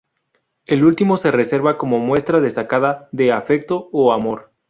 [0.65, 4.51] El último se reserva como muestra destacada de afecto o amor.